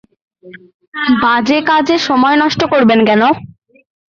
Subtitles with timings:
[1.23, 3.21] বাজে কাজে সময় নষ্ট করবেন কেন?